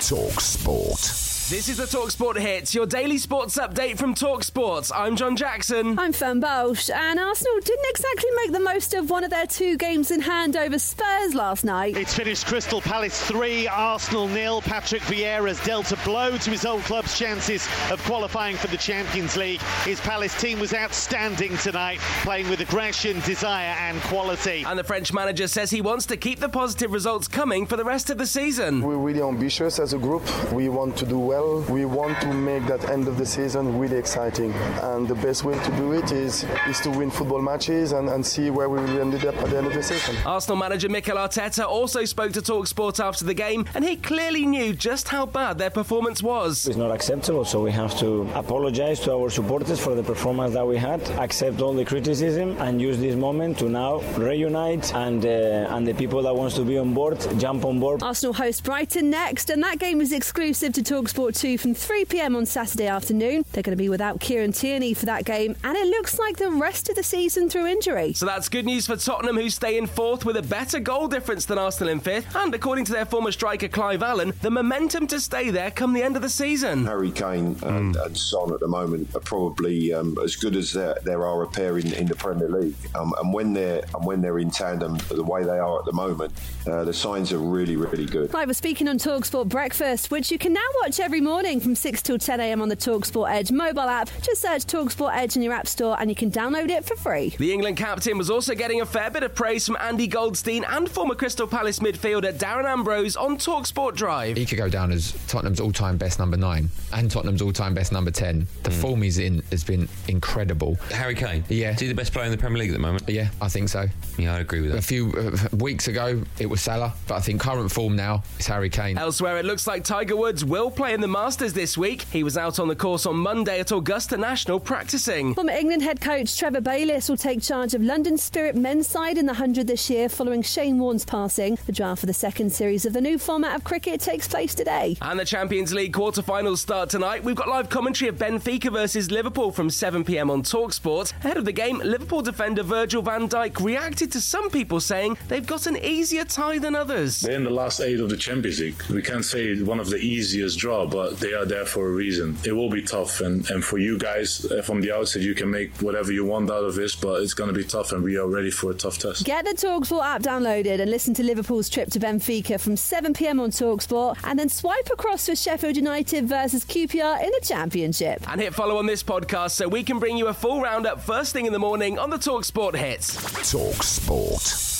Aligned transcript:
Talk 0.00 0.40
Sport. 0.40 1.29
This 1.50 1.68
is 1.68 1.78
the 1.78 1.82
Talksport 1.82 2.38
Hits, 2.38 2.76
your 2.76 2.86
daily 2.86 3.18
sports 3.18 3.58
update 3.58 3.98
from 3.98 4.14
Talksport. 4.14 4.92
I'm 4.94 5.16
John 5.16 5.36
Jackson. 5.36 5.98
I'm 5.98 6.12
Fern 6.12 6.38
Bosch, 6.38 6.88
and 6.90 7.18
Arsenal 7.18 7.58
didn't 7.58 7.86
exactly 7.90 8.30
make 8.36 8.52
the 8.52 8.60
most 8.60 8.94
of 8.94 9.10
one 9.10 9.24
of 9.24 9.30
their 9.30 9.48
two 9.48 9.76
games 9.76 10.12
in 10.12 10.20
hand 10.20 10.56
over 10.56 10.78
Spurs 10.78 11.34
last 11.34 11.64
night. 11.64 11.96
It's 11.96 12.14
finished 12.14 12.46
Crystal 12.46 12.80
Palace 12.80 13.20
3, 13.22 13.66
Arsenal 13.66 14.28
nil. 14.28 14.60
Patrick 14.62 15.02
Vieira's 15.02 15.58
dealt 15.64 15.90
a 15.90 15.96
blow 16.04 16.36
to 16.36 16.50
his 16.50 16.64
old 16.64 16.82
club's 16.82 17.18
chances 17.18 17.66
of 17.90 18.00
qualifying 18.04 18.54
for 18.54 18.68
the 18.68 18.76
Champions 18.76 19.36
League. 19.36 19.60
His 19.82 20.00
Palace 20.02 20.40
team 20.40 20.60
was 20.60 20.72
outstanding 20.72 21.56
tonight, 21.56 21.98
playing 22.22 22.48
with 22.48 22.60
aggression, 22.60 23.18
desire, 23.22 23.74
and 23.80 24.00
quality. 24.02 24.62
And 24.64 24.78
the 24.78 24.84
French 24.84 25.12
manager 25.12 25.48
says 25.48 25.68
he 25.68 25.80
wants 25.80 26.06
to 26.06 26.16
keep 26.16 26.38
the 26.38 26.48
positive 26.48 26.92
results 26.92 27.26
coming 27.26 27.66
for 27.66 27.76
the 27.76 27.84
rest 27.84 28.08
of 28.08 28.18
the 28.18 28.26
season. 28.26 28.82
We're 28.82 28.96
really 28.96 29.22
ambitious 29.22 29.80
as 29.80 29.94
a 29.94 29.98
group. 29.98 30.22
We 30.52 30.68
want 30.68 30.96
to 30.98 31.06
do 31.06 31.18
well. 31.18 31.39
We 31.40 31.86
want 31.86 32.20
to 32.20 32.32
make 32.32 32.66
that 32.66 32.90
end 32.90 33.08
of 33.08 33.16
the 33.16 33.24
season 33.24 33.78
really 33.78 33.96
exciting. 33.96 34.52
And 34.82 35.08
the 35.08 35.14
best 35.14 35.42
way 35.42 35.58
to 35.58 35.70
do 35.76 35.92
it 35.92 36.12
is, 36.12 36.44
is 36.68 36.80
to 36.80 36.90
win 36.90 37.10
football 37.10 37.40
matches 37.40 37.92
and, 37.92 38.08
and 38.10 38.24
see 38.24 38.50
where 38.50 38.68
we 38.68 38.78
will 38.80 39.00
end 39.00 39.14
up 39.24 39.34
at 39.36 39.48
the 39.48 39.56
end 39.56 39.66
of 39.66 39.72
the 39.72 39.82
season. 39.82 40.16
Arsenal 40.26 40.56
manager 40.56 40.90
Mikel 40.90 41.16
Arteta 41.16 41.66
also 41.66 42.04
spoke 42.04 42.32
to 42.32 42.42
Talksport 42.42 43.02
after 43.02 43.24
the 43.24 43.32
game, 43.32 43.64
and 43.74 43.84
he 43.84 43.96
clearly 43.96 44.44
knew 44.44 44.74
just 44.74 45.08
how 45.08 45.24
bad 45.24 45.56
their 45.56 45.70
performance 45.70 46.22
was. 46.22 46.66
It's 46.66 46.76
not 46.76 46.90
acceptable, 46.90 47.44
so 47.44 47.62
we 47.62 47.72
have 47.72 47.96
to 48.00 48.28
apologize 48.34 49.00
to 49.00 49.12
our 49.14 49.30
supporters 49.30 49.80
for 49.80 49.94
the 49.94 50.02
performance 50.02 50.52
that 50.52 50.66
we 50.66 50.76
had, 50.76 51.00
accept 51.18 51.62
all 51.62 51.72
the 51.72 51.84
criticism, 51.84 52.56
and 52.58 52.80
use 52.80 52.98
this 52.98 53.16
moment 53.16 53.58
to 53.60 53.68
now 53.68 54.00
reunite 54.18 54.94
and 54.94 55.24
uh, 55.24 55.74
and 55.74 55.86
the 55.86 55.94
people 55.94 56.22
that 56.22 56.34
wants 56.34 56.54
to 56.56 56.64
be 56.64 56.76
on 56.76 56.92
board 56.92 57.18
jump 57.38 57.64
on 57.64 57.80
board. 57.80 58.02
Arsenal 58.02 58.34
host 58.34 58.62
Brighton 58.64 59.08
next, 59.08 59.48
and 59.48 59.62
that 59.62 59.78
game 59.78 60.00
is 60.00 60.12
exclusive 60.12 60.72
to 60.74 60.82
Talksport 60.82 61.29
2 61.32 61.58
from 61.58 61.74
3 61.74 62.04
pm 62.04 62.36
on 62.36 62.46
Saturday 62.46 62.86
afternoon. 62.86 63.44
They're 63.52 63.62
going 63.62 63.76
to 63.76 63.82
be 63.82 63.88
without 63.88 64.20
Kieran 64.20 64.52
Tierney 64.52 64.94
for 64.94 65.06
that 65.06 65.24
game, 65.24 65.56
and 65.64 65.76
it 65.76 65.86
looks 65.86 66.18
like 66.18 66.36
the 66.36 66.50
rest 66.50 66.88
of 66.88 66.96
the 66.96 67.02
season 67.02 67.48
through 67.48 67.66
injury. 67.66 68.12
So 68.12 68.26
that's 68.26 68.48
good 68.48 68.66
news 68.66 68.86
for 68.86 68.96
Tottenham, 68.96 69.36
who 69.36 69.50
stay 69.50 69.78
in 69.78 69.86
fourth 69.86 70.24
with 70.24 70.36
a 70.36 70.42
better 70.42 70.80
goal 70.80 71.08
difference 71.08 71.44
than 71.44 71.58
Arsenal 71.58 71.92
in 71.92 72.00
fifth. 72.00 72.34
And 72.34 72.54
according 72.54 72.84
to 72.86 72.92
their 72.92 73.06
former 73.06 73.32
striker 73.32 73.68
Clive 73.68 74.02
Allen, 74.02 74.32
the 74.42 74.50
momentum 74.50 75.06
to 75.08 75.20
stay 75.20 75.50
there 75.50 75.70
come 75.70 75.92
the 75.92 76.02
end 76.02 76.16
of 76.16 76.22
the 76.22 76.28
season. 76.28 76.84
Harry 76.84 77.10
Kane 77.10 77.56
and, 77.62 77.96
and 77.96 78.16
Son 78.16 78.52
at 78.52 78.60
the 78.60 78.68
moment 78.68 79.14
are 79.14 79.20
probably 79.20 79.92
um, 79.92 80.16
as 80.22 80.36
good 80.36 80.56
as 80.56 80.72
there, 80.72 80.98
there 81.04 81.26
are 81.26 81.42
a 81.42 81.48
pair 81.48 81.78
in, 81.78 81.92
in 81.94 82.06
the 82.06 82.16
Premier 82.16 82.48
League. 82.48 82.74
Um, 82.94 83.14
and 83.18 83.32
when 83.32 83.52
they're 83.52 83.84
and 83.94 84.04
when 84.04 84.20
they're 84.20 84.38
in 84.38 84.50
tandem 84.50 84.98
the 85.08 85.22
way 85.22 85.44
they 85.44 85.58
are 85.58 85.78
at 85.78 85.84
the 85.84 85.92
moment, 85.92 86.32
uh, 86.66 86.84
the 86.84 86.92
signs 86.92 87.32
are 87.32 87.38
really 87.38 87.76
really 87.76 88.06
good. 88.06 88.30
Clive 88.30 88.48
was 88.48 88.56
speaking 88.56 88.88
on 88.88 88.98
Talksport 88.98 89.48
Breakfast, 89.48 90.10
which 90.10 90.30
you 90.30 90.38
can 90.38 90.52
now 90.52 90.60
watch 90.82 91.00
every 91.00 91.19
morning 91.20 91.60
from 91.60 91.74
6 91.74 92.02
till 92.02 92.18
10 92.18 92.40
a.m. 92.40 92.62
on 92.62 92.68
the 92.68 92.76
Talksport 92.76 93.30
Edge 93.30 93.52
mobile 93.52 93.80
app. 93.80 94.08
Just 94.22 94.40
search 94.40 94.64
Talksport 94.64 95.14
Edge 95.14 95.36
in 95.36 95.42
your 95.42 95.52
app 95.52 95.66
store 95.66 95.96
and 96.00 96.08
you 96.10 96.16
can 96.16 96.30
download 96.30 96.68
it 96.68 96.84
for 96.84 96.96
free. 96.96 97.34
The 97.38 97.52
England 97.52 97.76
captain 97.76 98.18
was 98.18 98.30
also 98.30 98.54
getting 98.54 98.80
a 98.80 98.86
fair 98.86 99.10
bit 99.10 99.22
of 99.22 99.34
praise 99.34 99.66
from 99.66 99.76
Andy 99.80 100.06
Goldstein 100.06 100.64
and 100.64 100.90
former 100.90 101.14
Crystal 101.14 101.46
Palace 101.46 101.80
midfielder 101.80 102.32
Darren 102.32 102.64
Ambrose 102.64 103.16
on 103.16 103.36
Talksport 103.36 103.94
Drive. 103.94 104.36
He 104.36 104.46
could 104.46 104.58
go 104.58 104.68
down 104.68 104.92
as 104.92 105.12
Tottenham's 105.26 105.60
all-time 105.60 105.96
best 105.96 106.18
number 106.18 106.36
nine 106.36 106.68
and 106.92 107.10
Tottenham's 107.10 107.42
all-time 107.42 107.74
best 107.74 107.92
number 107.92 108.10
ten. 108.10 108.46
The 108.62 108.70
form 108.70 109.02
he's 109.02 109.18
in 109.18 109.42
has 109.50 109.64
been 109.64 109.88
incredible. 110.08 110.76
Harry 110.90 111.14
Kane. 111.14 111.44
Yeah. 111.48 111.72
Is 111.72 111.80
he 111.80 111.88
the 111.88 111.94
best 111.94 112.12
player 112.12 112.26
in 112.26 112.30
the 112.30 112.38
Premier 112.38 112.58
League 112.58 112.70
at 112.70 112.74
the 112.74 112.78
moment? 112.78 113.08
Yeah, 113.08 113.28
I 113.40 113.48
think 113.48 113.68
so. 113.68 113.86
Yeah, 114.18 114.34
I'd 114.34 114.42
agree 114.42 114.60
with 114.60 114.72
that. 114.72 114.78
A 114.78 114.82
few 114.82 115.12
uh, 115.12 115.56
weeks 115.56 115.88
ago, 115.88 116.22
it 116.38 116.46
was 116.46 116.60
Salah, 116.60 116.92
but 117.06 117.14
I 117.14 117.20
think 117.20 117.40
current 117.40 117.70
form 117.70 117.96
now 117.96 118.22
is 118.38 118.46
Harry 118.46 118.70
Kane. 118.70 118.98
Elsewhere, 118.98 119.38
it 119.38 119.44
looks 119.44 119.66
like 119.66 119.84
Tiger 119.84 120.16
Woods 120.16 120.44
will 120.44 120.70
play 120.70 120.94
in 120.94 120.99
the 121.00 121.08
Masters 121.08 121.52
this 121.52 121.78
week. 121.78 122.02
He 122.12 122.22
was 122.22 122.36
out 122.36 122.58
on 122.58 122.68
the 122.68 122.76
course 122.76 123.06
on 123.06 123.16
Monday 123.16 123.60
at 123.60 123.72
Augusta 123.72 124.16
National 124.16 124.60
practicing. 124.60 125.34
Former 125.34 125.52
England 125.52 125.82
head 125.82 126.00
coach 126.00 126.38
Trevor 126.38 126.60
Bayliss 126.60 127.08
will 127.08 127.16
take 127.16 127.42
charge 127.42 127.74
of 127.74 127.82
London 127.82 128.18
Spirit 128.18 128.56
men's 128.56 128.86
side 128.86 129.18
in 129.18 129.26
the 129.26 129.32
100 129.32 129.66
this 129.66 129.88
year 129.88 130.08
following 130.08 130.42
Shane 130.42 130.78
Warne's 130.78 131.04
passing. 131.04 131.58
The 131.66 131.72
draft 131.72 132.00
for 132.00 132.06
the 132.06 132.12
second 132.14 132.50
series 132.50 132.84
of 132.84 132.92
the 132.92 133.00
new 133.00 133.18
format 133.18 133.56
of 133.56 133.64
cricket 133.64 134.00
takes 134.00 134.28
place 134.28 134.54
today. 134.54 134.96
And 135.02 135.18
the 135.18 135.24
Champions 135.24 135.72
League 135.72 135.92
quarter-finals 135.92 136.60
start 136.60 136.90
tonight. 136.90 137.24
We've 137.24 137.36
got 137.36 137.48
live 137.48 137.68
commentary 137.68 138.08
of 138.08 138.16
Benfica 138.16 138.72
versus 138.72 139.10
Liverpool 139.10 139.52
from 139.52 139.68
7pm 139.68 140.30
on 140.30 140.42
TalkSport. 140.42 141.12
Ahead 141.24 141.36
of 141.36 141.44
the 141.44 141.52
game, 141.52 141.78
Liverpool 141.78 142.22
defender 142.22 142.62
Virgil 142.62 143.02
van 143.02 143.28
Dijk 143.28 143.62
reacted 143.64 144.12
to 144.12 144.20
some 144.20 144.50
people 144.50 144.80
saying 144.80 145.16
they've 145.28 145.46
got 145.46 145.66
an 145.66 145.76
easier 145.76 146.24
tie 146.24 146.58
than 146.58 146.74
others. 146.74 147.20
They're 147.20 147.36
in 147.36 147.44
the 147.44 147.50
last 147.50 147.80
eight 147.80 148.00
of 148.00 148.10
the 148.10 148.16
Champions 148.16 148.60
League. 148.60 148.82
We 148.90 149.02
can't 149.02 149.24
say 149.24 149.46
it's 149.46 149.62
one 149.62 149.80
of 149.80 149.90
the 149.90 149.96
easiest 149.98 150.58
draw, 150.58 150.86
but 150.90 151.18
they 151.18 151.32
are 151.32 151.44
there 151.44 151.64
for 151.64 151.86
a 151.86 151.90
reason. 151.90 152.36
It 152.44 152.52
will 152.52 152.70
be 152.70 152.82
tough, 152.82 153.20
and, 153.20 153.48
and 153.50 153.64
for 153.64 153.78
you 153.78 153.98
guys 153.98 154.44
uh, 154.50 154.62
from 154.62 154.80
the 154.80 154.92
outset, 154.92 155.22
you 155.22 155.34
can 155.34 155.50
make 155.50 155.74
whatever 155.78 156.12
you 156.12 156.24
want 156.24 156.50
out 156.50 156.64
of 156.64 156.74
this, 156.74 156.94
but 156.94 157.22
it's 157.22 157.34
going 157.34 157.52
to 157.52 157.58
be 157.58 157.64
tough, 157.64 157.92
and 157.92 158.02
we 158.02 158.16
are 158.16 158.26
ready 158.26 158.50
for 158.50 158.70
a 158.70 158.74
tough 158.74 158.98
test. 158.98 159.24
Get 159.24 159.44
the 159.44 159.52
Talksport 159.52 160.04
app 160.04 160.22
downloaded 160.22 160.80
and 160.80 160.90
listen 160.90 161.14
to 161.14 161.22
Liverpool's 161.22 161.68
trip 161.68 161.90
to 161.90 162.00
Benfica 162.00 162.60
from 162.60 162.74
7pm 162.74 163.40
on 163.40 163.50
Talksport 163.50 164.18
and 164.24 164.38
then 164.38 164.48
swipe 164.48 164.88
across 164.92 165.26
for 165.26 165.36
Sheffield 165.36 165.76
United 165.76 166.26
versus 166.26 166.64
QPR 166.64 167.22
in 167.22 167.30
the 167.30 167.40
Championship. 167.42 168.28
And 168.30 168.40
hit 168.40 168.54
follow 168.54 168.78
on 168.78 168.86
this 168.86 169.02
podcast 169.02 169.52
so 169.52 169.68
we 169.68 169.82
can 169.82 169.98
bring 169.98 170.16
you 170.16 170.28
a 170.28 170.34
full 170.34 170.60
roundup 170.60 171.00
first 171.00 171.32
thing 171.32 171.46
in 171.46 171.52
the 171.52 171.58
morning 171.58 171.98
on 171.98 172.10
the 172.10 172.18
TalkSport 172.18 172.74
hits. 172.74 173.50
Talk 173.50 174.79